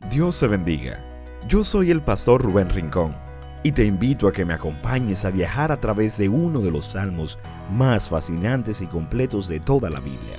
Dios 0.00 0.36
se 0.36 0.46
bendiga. 0.46 1.02
Yo 1.48 1.64
soy 1.64 1.90
el 1.90 2.02
pastor 2.02 2.42
Rubén 2.42 2.68
Rincón 2.68 3.16
y 3.62 3.72
te 3.72 3.84
invito 3.84 4.28
a 4.28 4.32
que 4.32 4.44
me 4.44 4.52
acompañes 4.52 5.24
a 5.24 5.30
viajar 5.30 5.72
a 5.72 5.80
través 5.80 6.18
de 6.18 6.28
uno 6.28 6.60
de 6.60 6.70
los 6.70 6.86
salmos 6.88 7.38
más 7.72 8.10
fascinantes 8.10 8.82
y 8.82 8.86
completos 8.86 9.48
de 9.48 9.58
toda 9.58 9.88
la 9.88 9.98
Biblia, 9.98 10.36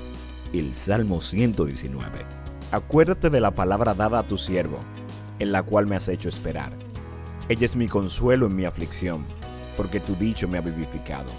el 0.54 0.74
Salmo 0.74 1.22
119. 1.22 2.26
Acuérdate 2.72 3.30
de 3.32 3.42
la 3.42 3.52
palabra 3.52 3.96
dada 3.96 4.20
a 4.20 4.28
tu 4.28 4.38
siervo, 4.38 4.78
en 5.40 5.52
la 5.52 5.64
cual 5.64 5.88
me 5.88 5.96
has 5.96 6.08
hecho 6.08 6.30
esperar. 6.30 6.72
Ella 7.50 7.66
es 7.66 7.76
mi 7.76 7.88
consuelo 7.88 8.46
en 8.46 8.56
mi 8.56 8.66
aflicción, 8.66 9.26
porque 9.76 10.00
tu 10.00 10.16
dicho 10.16 10.48
me 10.48 10.60
ha 10.60 10.62
vivificado. 10.62 11.32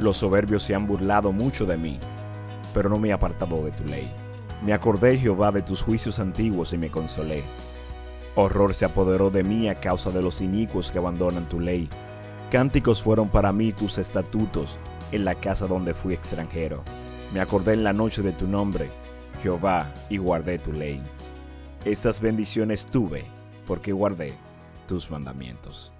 Los 0.00 0.18
soberbios 0.18 0.64
se 0.64 0.74
han 0.74 0.88
burlado 0.88 1.32
mucho 1.32 1.66
de 1.66 1.76
mí, 1.76 2.00
pero 2.74 2.90
no 2.90 2.98
me 2.98 3.10
he 3.10 3.12
apartado 3.12 3.64
de 3.64 3.70
tu 3.70 3.84
ley. 3.84 4.12
Me 4.64 4.72
acordé, 4.72 5.18
Jehová, 5.18 5.50
de 5.50 5.62
tus 5.62 5.82
juicios 5.82 6.18
antiguos 6.18 6.72
y 6.72 6.78
me 6.78 6.90
consolé. 6.90 7.42
Horror 8.36 8.74
se 8.74 8.84
apoderó 8.84 9.30
de 9.30 9.42
mí 9.42 9.68
a 9.68 9.80
causa 9.80 10.10
de 10.10 10.22
los 10.22 10.40
inicuos 10.40 10.90
que 10.90 10.98
abandonan 10.98 11.48
tu 11.48 11.58
ley. 11.58 11.88
Cánticos 12.50 13.02
fueron 13.02 13.28
para 13.28 13.52
mí 13.52 13.72
tus 13.72 13.98
estatutos 13.98 14.78
en 15.10 15.24
la 15.24 15.34
casa 15.34 15.66
donde 15.66 15.94
fui 15.94 16.14
extranjero. 16.14 16.82
Me 17.34 17.40
acordé 17.40 17.74
en 17.74 17.82
la 17.82 17.92
noche 17.92 18.22
de 18.22 18.32
tu 18.32 18.46
nombre, 18.46 18.90
Jehová, 19.42 19.92
y 20.08 20.18
guardé 20.18 20.58
tu 20.58 20.72
ley. 20.72 21.02
Estas 21.84 22.20
bendiciones 22.20 22.86
tuve 22.86 23.24
porque 23.66 23.92
guardé 23.92 24.34
tus 24.86 25.10
mandamientos. 25.10 25.92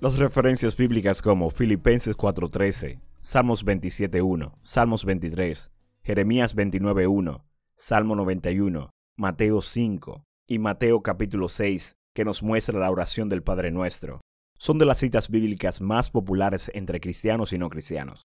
Las 0.00 0.18
referencias 0.18 0.76
bíblicas 0.76 1.20
como 1.20 1.50
Filipenses 1.50 2.16
4:13, 2.16 2.98
Salmos 3.20 3.64
27:1, 3.64 4.52
Salmos 4.62 5.04
23, 5.04 5.70
Jeremías 6.06 6.54
29.1, 6.54 7.42
Salmo 7.74 8.14
91, 8.14 8.90
Mateo 9.16 9.60
5 9.60 10.24
y 10.46 10.60
Mateo 10.60 11.02
capítulo 11.02 11.48
6, 11.48 11.96
que 12.14 12.24
nos 12.24 12.44
muestra 12.44 12.78
la 12.78 12.92
oración 12.92 13.28
del 13.28 13.42
Padre 13.42 13.72
Nuestro, 13.72 14.20
son 14.56 14.78
de 14.78 14.86
las 14.86 14.98
citas 14.98 15.28
bíblicas 15.28 15.80
más 15.80 16.10
populares 16.10 16.70
entre 16.74 17.00
cristianos 17.00 17.52
y 17.52 17.58
no 17.58 17.68
cristianos. 17.70 18.22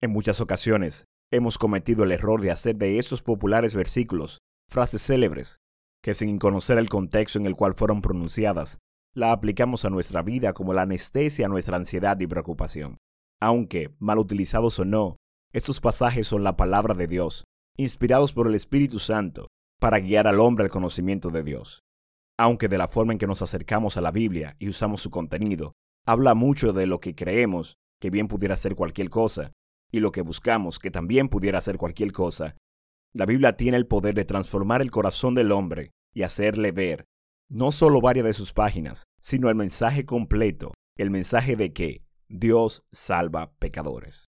En 0.00 0.12
muchas 0.12 0.40
ocasiones, 0.40 1.06
hemos 1.32 1.58
cometido 1.58 2.04
el 2.04 2.12
error 2.12 2.40
de 2.40 2.52
hacer 2.52 2.76
de 2.76 3.00
estos 3.00 3.20
populares 3.20 3.74
versículos 3.74 4.38
frases 4.68 5.02
célebres, 5.02 5.58
que 6.00 6.14
sin 6.14 6.38
conocer 6.38 6.78
el 6.78 6.88
contexto 6.88 7.40
en 7.40 7.46
el 7.46 7.56
cual 7.56 7.74
fueron 7.74 8.00
pronunciadas, 8.00 8.78
la 9.12 9.32
aplicamos 9.32 9.84
a 9.84 9.90
nuestra 9.90 10.22
vida 10.22 10.52
como 10.52 10.72
la 10.72 10.82
anestesia 10.82 11.46
a 11.46 11.48
nuestra 11.48 11.78
ansiedad 11.78 12.20
y 12.20 12.28
preocupación. 12.28 12.98
Aunque, 13.40 13.92
mal 13.98 14.18
utilizados 14.18 14.78
o 14.78 14.84
no, 14.84 15.16
estos 15.52 15.80
pasajes 15.80 16.26
son 16.26 16.44
la 16.44 16.56
palabra 16.56 16.94
de 16.94 17.06
Dios, 17.06 17.44
inspirados 17.76 18.34
por 18.34 18.46
el 18.48 18.54
Espíritu 18.54 18.98
Santo, 18.98 19.48
para 19.80 19.98
guiar 19.98 20.26
al 20.26 20.40
hombre 20.40 20.64
al 20.64 20.70
conocimiento 20.70 21.30
de 21.30 21.42
Dios. 21.42 21.80
Aunque 22.36 22.68
de 22.68 22.76
la 22.76 22.88
forma 22.88 23.12
en 23.12 23.18
que 23.18 23.26
nos 23.26 23.40
acercamos 23.40 23.96
a 23.96 24.02
la 24.02 24.10
Biblia 24.10 24.56
y 24.58 24.68
usamos 24.68 25.00
su 25.00 25.10
contenido, 25.10 25.72
habla 26.06 26.34
mucho 26.34 26.72
de 26.72 26.86
lo 26.86 27.00
que 27.00 27.14
creemos, 27.14 27.78
que 27.98 28.10
bien 28.10 28.28
pudiera 28.28 28.56
ser 28.56 28.74
cualquier 28.74 29.08
cosa, 29.08 29.52
y 29.90 30.00
lo 30.00 30.12
que 30.12 30.20
buscamos, 30.20 30.78
que 30.78 30.90
también 30.90 31.28
pudiera 31.28 31.60
ser 31.62 31.78
cualquier 31.78 32.12
cosa, 32.12 32.56
la 33.14 33.24
Biblia 33.24 33.56
tiene 33.56 33.78
el 33.78 33.86
poder 33.86 34.14
de 34.14 34.26
transformar 34.26 34.82
el 34.82 34.90
corazón 34.90 35.34
del 35.34 35.50
hombre 35.50 35.92
y 36.12 36.24
hacerle 36.24 36.72
ver, 36.72 37.06
no 37.48 37.72
solo 37.72 38.02
varias 38.02 38.26
de 38.26 38.34
sus 38.34 38.52
páginas, 38.52 39.04
sino 39.18 39.48
el 39.48 39.54
mensaje 39.54 40.04
completo, 40.04 40.74
el 40.96 41.10
mensaje 41.10 41.56
de 41.56 41.72
que 41.72 42.02
Dios 42.28 42.84
salva 42.92 43.52
pecadores. 43.58 44.26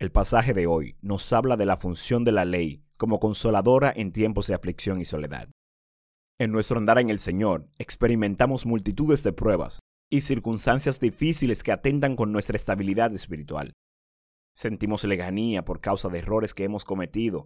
El 0.00 0.10
pasaje 0.10 0.54
de 0.54 0.66
hoy 0.66 0.96
nos 1.02 1.30
habla 1.30 1.58
de 1.58 1.66
la 1.66 1.76
función 1.76 2.24
de 2.24 2.32
la 2.32 2.46
ley 2.46 2.82
como 2.96 3.20
consoladora 3.20 3.92
en 3.94 4.12
tiempos 4.12 4.46
de 4.46 4.54
aflicción 4.54 4.98
y 4.98 5.04
soledad. 5.04 5.50
En 6.38 6.52
nuestro 6.52 6.78
andar 6.78 6.98
en 6.98 7.10
el 7.10 7.18
Señor 7.18 7.68
experimentamos 7.78 8.64
multitudes 8.64 9.22
de 9.24 9.34
pruebas 9.34 9.80
y 10.08 10.22
circunstancias 10.22 11.00
difíciles 11.00 11.62
que 11.62 11.72
atentan 11.72 12.16
con 12.16 12.32
nuestra 12.32 12.56
estabilidad 12.56 13.12
espiritual. 13.12 13.74
Sentimos 14.56 15.04
lejanía 15.04 15.66
por 15.66 15.82
causa 15.82 16.08
de 16.08 16.20
errores 16.20 16.54
que 16.54 16.64
hemos 16.64 16.86
cometido 16.86 17.44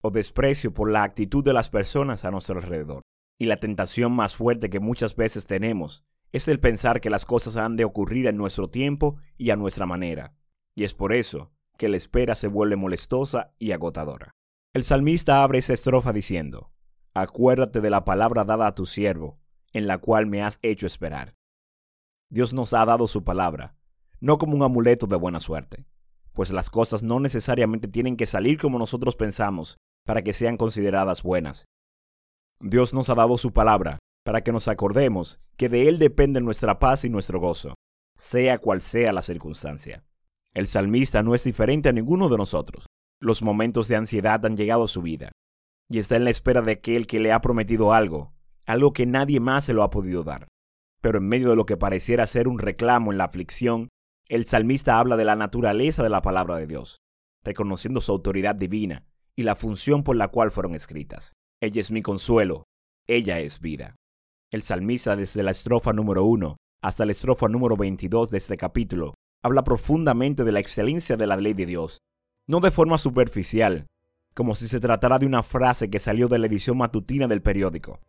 o 0.00 0.10
desprecio 0.10 0.72
por 0.72 0.90
la 0.90 1.02
actitud 1.02 1.44
de 1.44 1.52
las 1.52 1.68
personas 1.68 2.24
a 2.24 2.30
nuestro 2.30 2.56
alrededor. 2.56 3.02
Y 3.38 3.44
la 3.44 3.60
tentación 3.60 4.12
más 4.12 4.36
fuerte 4.36 4.70
que 4.70 4.80
muchas 4.80 5.16
veces 5.16 5.46
tenemos 5.46 6.02
es 6.32 6.48
el 6.48 6.60
pensar 6.60 7.02
que 7.02 7.10
las 7.10 7.26
cosas 7.26 7.58
han 7.58 7.76
de 7.76 7.84
ocurrir 7.84 8.26
en 8.26 8.38
nuestro 8.38 8.70
tiempo 8.70 9.18
y 9.36 9.50
a 9.50 9.56
nuestra 9.56 9.84
manera. 9.84 10.34
Y 10.74 10.84
es 10.84 10.94
por 10.94 11.12
eso 11.12 11.52
que 11.80 11.88
la 11.88 11.96
espera 11.96 12.34
se 12.34 12.46
vuelve 12.46 12.76
molestosa 12.76 13.54
y 13.58 13.72
agotadora. 13.72 14.32
El 14.74 14.84
salmista 14.84 15.42
abre 15.42 15.60
esa 15.60 15.72
estrofa 15.72 16.12
diciendo, 16.12 16.72
Acuérdate 17.14 17.80
de 17.80 17.88
la 17.88 18.04
palabra 18.04 18.44
dada 18.44 18.66
a 18.66 18.74
tu 18.74 18.84
siervo, 18.84 19.40
en 19.72 19.86
la 19.86 19.96
cual 19.96 20.26
me 20.26 20.42
has 20.42 20.58
hecho 20.60 20.86
esperar. 20.86 21.36
Dios 22.28 22.52
nos 22.52 22.74
ha 22.74 22.84
dado 22.84 23.06
su 23.06 23.24
palabra, 23.24 23.76
no 24.20 24.36
como 24.36 24.56
un 24.56 24.62
amuleto 24.62 25.06
de 25.06 25.16
buena 25.16 25.40
suerte, 25.40 25.86
pues 26.34 26.52
las 26.52 26.68
cosas 26.68 27.02
no 27.02 27.18
necesariamente 27.18 27.88
tienen 27.88 28.18
que 28.18 28.26
salir 28.26 28.60
como 28.60 28.78
nosotros 28.78 29.16
pensamos 29.16 29.78
para 30.04 30.20
que 30.20 30.34
sean 30.34 30.58
consideradas 30.58 31.22
buenas. 31.22 31.64
Dios 32.60 32.92
nos 32.92 33.08
ha 33.08 33.14
dado 33.14 33.38
su 33.38 33.54
palabra 33.54 33.98
para 34.22 34.42
que 34.42 34.52
nos 34.52 34.68
acordemos 34.68 35.40
que 35.56 35.70
de 35.70 35.88
Él 35.88 35.98
depende 35.98 36.42
nuestra 36.42 36.78
paz 36.78 37.06
y 37.06 37.08
nuestro 37.08 37.40
gozo, 37.40 37.72
sea 38.18 38.58
cual 38.58 38.82
sea 38.82 39.14
la 39.14 39.22
circunstancia. 39.22 40.04
El 40.52 40.66
salmista 40.66 41.22
no 41.22 41.34
es 41.34 41.44
diferente 41.44 41.88
a 41.88 41.92
ninguno 41.92 42.28
de 42.28 42.36
nosotros. 42.36 42.86
Los 43.20 43.42
momentos 43.42 43.86
de 43.86 43.96
ansiedad 43.96 44.44
han 44.44 44.56
llegado 44.56 44.84
a 44.84 44.88
su 44.88 45.00
vida, 45.00 45.30
y 45.88 45.98
está 45.98 46.16
en 46.16 46.24
la 46.24 46.30
espera 46.30 46.60
de 46.62 46.72
aquel 46.72 47.06
que 47.06 47.20
le 47.20 47.32
ha 47.32 47.40
prometido 47.40 47.92
algo, 47.92 48.32
algo 48.66 48.92
que 48.92 49.06
nadie 49.06 49.38
más 49.38 49.64
se 49.64 49.74
lo 49.74 49.84
ha 49.84 49.90
podido 49.90 50.24
dar. 50.24 50.48
Pero 51.00 51.18
en 51.18 51.28
medio 51.28 51.50
de 51.50 51.56
lo 51.56 51.66
que 51.66 51.76
pareciera 51.76 52.26
ser 52.26 52.48
un 52.48 52.58
reclamo 52.58 53.12
en 53.12 53.18
la 53.18 53.24
aflicción, 53.24 53.90
el 54.28 54.44
salmista 54.46 54.98
habla 54.98 55.16
de 55.16 55.24
la 55.24 55.36
naturaleza 55.36 56.02
de 56.02 56.08
la 56.08 56.22
palabra 56.22 56.56
de 56.56 56.66
Dios, 56.66 56.98
reconociendo 57.44 58.00
su 58.00 58.10
autoridad 58.10 58.56
divina 58.56 59.04
y 59.36 59.44
la 59.44 59.54
función 59.54 60.02
por 60.02 60.16
la 60.16 60.28
cual 60.28 60.50
fueron 60.50 60.74
escritas. 60.74 61.32
Ella 61.60 61.80
es 61.80 61.90
mi 61.92 62.02
consuelo, 62.02 62.64
ella 63.06 63.38
es 63.38 63.60
vida. 63.60 63.96
El 64.50 64.62
salmista 64.62 65.14
desde 65.14 65.42
la 65.44 65.52
estrofa 65.52 65.92
número 65.92 66.24
1 66.24 66.56
hasta 66.82 67.04
la 67.04 67.12
estrofa 67.12 67.48
número 67.48 67.76
22 67.76 68.30
de 68.30 68.38
este 68.38 68.56
capítulo 68.56 69.14
habla 69.42 69.64
profundamente 69.64 70.44
de 70.44 70.52
la 70.52 70.60
excelencia 70.60 71.16
de 71.16 71.26
la 71.26 71.36
ley 71.36 71.54
de 71.54 71.66
Dios, 71.66 72.02
no 72.46 72.60
de 72.60 72.70
forma 72.70 72.98
superficial, 72.98 73.86
como 74.34 74.54
si 74.54 74.68
se 74.68 74.80
tratara 74.80 75.18
de 75.18 75.26
una 75.26 75.42
frase 75.42 75.90
que 75.90 75.98
salió 75.98 76.28
de 76.28 76.38
la 76.38 76.46
edición 76.46 76.78
matutina 76.78 77.26
del 77.26 77.42
periódico. 77.42 78.00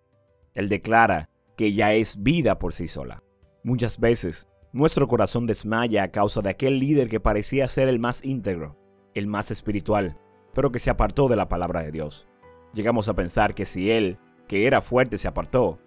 Él 0.53 0.69
declara 0.69 1.29
que 1.55 1.73
ya 1.73 1.93
es 1.93 2.21
vida 2.21 2.59
por 2.59 2.73
sí 2.73 2.87
sola. 2.87 3.23
Muchas 3.63 3.99
veces, 3.99 4.47
nuestro 4.73 5.07
corazón 5.07 5.45
desmaya 5.45 6.03
a 6.03 6.11
causa 6.11 6.41
de 6.41 6.49
aquel 6.49 6.79
líder 6.79 7.09
que 7.09 7.19
parecía 7.19 7.67
ser 7.67 7.87
el 7.87 7.99
más 7.99 8.23
íntegro, 8.23 8.77
el 9.13 9.27
más 9.27 9.51
espiritual, 9.51 10.17
pero 10.53 10.71
que 10.71 10.79
se 10.79 10.89
apartó 10.89 11.27
de 11.27 11.35
la 11.35 11.47
palabra 11.47 11.83
de 11.83 11.91
Dios. 11.91 12.27
Llegamos 12.73 13.07
a 13.09 13.13
pensar 13.13 13.53
que 13.53 13.65
si 13.65 13.91
él, 13.91 14.17
que 14.47 14.67
era 14.67 14.81
fuerte, 14.81 15.17
se 15.17 15.27
apartó, 15.27 15.79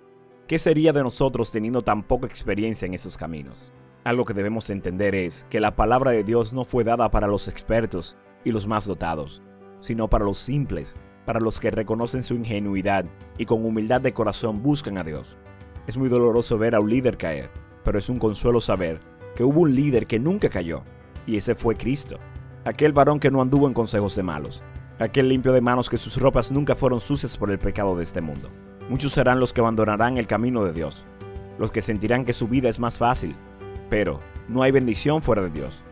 ¿qué 0.47 0.59
sería 0.59 0.93
de 0.93 1.03
nosotros 1.03 1.51
teniendo 1.51 1.83
tan 1.83 2.03
poca 2.03 2.27
experiencia 2.27 2.87
en 2.87 2.95
esos 2.95 3.17
caminos? 3.17 3.73
Algo 4.05 4.27
que 4.27 4.35
debemos 4.35 4.69
entender 4.69 5.15
es 5.15 5.47
que 5.49 5.61
la 5.61 5.77
palabra 5.77 6.11
de 6.11 6.25
Dios 6.25 6.53
no 6.53 6.67
fue 6.67 6.85
dada 6.85 7.11
para 7.11 7.27
los 7.27 7.49
expertos 7.49 8.19
y 8.45 8.53
los 8.53 8.67
más 8.67 8.85
dotados, 8.85 9.43
sino 9.81 10.11
para 10.11 10.27
los 10.27 10.37
simples, 10.37 10.99
para 11.25 11.41
los 11.41 11.59
que 11.59 11.71
reconocen 11.71 12.23
su 12.23 12.35
ingenuidad 12.35 13.07
y 13.39 13.47
con 13.47 13.65
humildad 13.65 14.03
de 14.03 14.13
corazón 14.13 14.63
buscan 14.63 14.99
a 14.99 15.05
Dios. 15.05 15.39
Es 15.87 15.97
muy 15.97 16.11
doloroso 16.11 16.59
ver 16.59 16.75
a 16.75 16.81
un 16.81 16.91
líder 16.91 17.17
caer, 17.17 17.51
pero 17.83 17.99
es 17.99 18.11
un 18.11 18.19
consuelo 18.19 18.61
saber 18.61 19.01
que 19.35 19.43
hubo 19.43 19.61
un 19.61 19.75
líder 19.75 20.07
que 20.07 20.19
nunca 20.19 20.51
cayó, 20.51 20.83
y 21.27 21.39
ese 21.39 21.55
fue 21.55 21.75
Cristo, 21.75 22.19
aquel 22.67 22.93
varón 22.93 23.19
que 23.19 23.31
no 23.31 23.41
anduvo 23.41 23.69
en 23.69 23.73
consejos 23.73 24.15
de 24.17 24.23
malos, 24.23 24.63
aquel 24.99 25.31
limpio 25.31 25.55
de 25.55 25.63
manos 25.63 25.89
que 25.89 25.97
sus 25.97 26.21
ropas 26.21 26.53
nunca 26.53 26.75
fueron 26.75 27.01
sucias 27.01 27.39
por 27.39 27.51
el 27.51 27.59
pecado 27.59 27.97
de 27.97 28.03
este 28.03 28.21
mundo. 28.21 28.51
Muchos 28.91 29.13
serán 29.13 29.41
los 29.41 29.55
que 29.55 29.63
abandonarán 29.63 30.19
el 30.19 30.27
camino 30.27 30.63
de 30.63 30.75
Dios, 30.75 31.07
los 31.59 31.73
que 31.73 31.81
sentirán 31.81 32.27
que 32.27 32.35
su 32.35 32.49
vida 32.49 32.69
es 32.69 32.79
más 32.79 32.99
fácil, 32.99 33.35
pero 33.95 34.19
no 34.49 34.65
hay 34.65 34.73
bendición 34.73 35.23
fuera 35.23 35.41
de 35.41 35.51
Dios. 35.51 35.85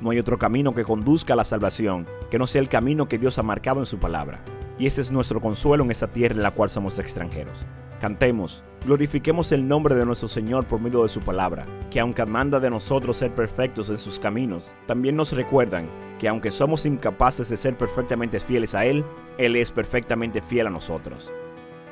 No 0.00 0.08
hay 0.08 0.18
otro 0.18 0.38
camino 0.38 0.74
que 0.74 0.82
conduzca 0.82 1.34
a 1.34 1.36
la 1.36 1.44
salvación 1.44 2.06
que 2.30 2.38
no 2.38 2.46
sea 2.46 2.62
el 2.62 2.70
camino 2.70 3.06
que 3.06 3.18
Dios 3.18 3.38
ha 3.38 3.42
marcado 3.42 3.80
en 3.80 3.84
su 3.84 3.98
palabra. 3.98 4.42
Y 4.78 4.86
ese 4.86 5.02
es 5.02 5.12
nuestro 5.12 5.42
consuelo 5.42 5.84
en 5.84 5.90
esta 5.90 6.10
tierra 6.10 6.34
en 6.34 6.42
la 6.42 6.52
cual 6.52 6.70
somos 6.70 6.98
extranjeros. 6.98 7.66
Cantemos, 8.00 8.62
glorifiquemos 8.86 9.52
el 9.52 9.68
nombre 9.68 9.94
de 9.94 10.06
nuestro 10.06 10.26
Señor 10.26 10.64
por 10.64 10.80
medio 10.80 11.02
de 11.02 11.10
su 11.10 11.20
palabra, 11.20 11.66
que 11.90 12.00
aunque 12.00 12.24
manda 12.24 12.60
de 12.60 12.70
nosotros 12.70 13.18
ser 13.18 13.34
perfectos 13.34 13.90
en 13.90 13.98
sus 13.98 14.18
caminos, 14.18 14.72
también 14.86 15.14
nos 15.14 15.32
recuerdan 15.32 15.90
que 16.18 16.28
aunque 16.28 16.50
somos 16.50 16.86
incapaces 16.86 17.50
de 17.50 17.58
ser 17.58 17.76
perfectamente 17.76 18.40
fieles 18.40 18.74
a 18.74 18.86
Él, 18.86 19.04
Él 19.36 19.54
es 19.56 19.70
perfectamente 19.70 20.40
fiel 20.40 20.68
a 20.68 20.70
nosotros. 20.70 21.30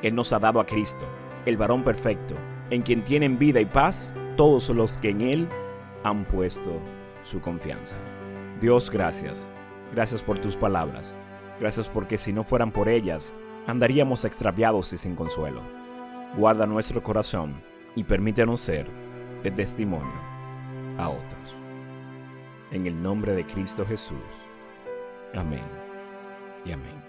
Él 0.01 0.15
nos 0.15 0.33
ha 0.33 0.39
dado 0.39 0.59
a 0.61 0.65
Cristo, 0.65 1.05
el 1.45 1.57
varón 1.57 1.83
perfecto, 1.83 2.33
en 2.71 2.81
quien 2.81 3.03
tienen 3.03 3.37
vida 3.37 3.61
y 3.61 3.65
paz 3.65 4.15
todos 4.39 4.69
los 4.69 4.97
que 4.97 5.09
en 5.09 5.19
Él 5.19 5.49
han 6.03 6.25
puesto 6.25 6.79
su 7.23 7.41
confianza. 7.41 7.95
Dios, 8.59 8.89
gracias. 8.89 9.51
Gracias 9.93 10.21
por 10.21 10.39
tus 10.39 10.55
palabras. 10.55 11.15
Gracias 11.59 11.89
porque 11.89 12.17
si 12.17 12.31
no 12.31 12.43
fueran 12.43 12.71
por 12.71 12.87
ellas, 12.87 13.33
andaríamos 13.67 14.25
extraviados 14.25 14.93
y 14.93 14.97
sin 14.97 15.15
consuelo. 15.15 15.61
Guarda 16.37 16.67
nuestro 16.67 17.01
corazón 17.01 17.61
y 17.95 18.03
permítenos 18.03 18.61
ser 18.61 18.87
de 19.43 19.51
testimonio 19.51 20.13
a 20.97 21.09
otros. 21.09 21.55
En 22.71 22.85
el 22.85 23.01
nombre 23.01 23.33
de 23.33 23.45
Cristo 23.45 23.85
Jesús. 23.85 24.17
Amén 25.33 25.63
y 26.65 26.71
amén. 26.71 27.08